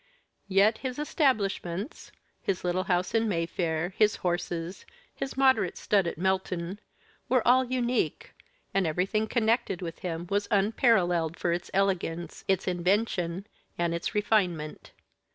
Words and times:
Yet 0.47 0.79
his 0.79 0.97
establishments 0.97 2.11
his 2.41 2.63
little 2.63 2.85
house 2.85 3.13
in 3.13 3.29
Mayfair 3.29 3.89
his 3.95 4.15
horses 4.15 4.83
his 5.13 5.37
moderate 5.37 5.77
stud 5.77 6.07
at 6.07 6.17
Melton 6.17 6.79
were 7.29 7.47
all 7.47 7.63
unique, 7.65 8.33
and 8.73 8.87
everything 8.87 9.27
connected 9.27 9.79
with 9.83 9.99
him 9.99 10.25
was 10.31 10.47
unparalleled 10.49 11.37
for 11.37 11.53
its 11.53 11.69
elegance, 11.71 12.43
its 12.47 12.67
invention, 12.67 13.45
and 13.77 13.93
its 13.93 14.15
refinement. 14.15 14.91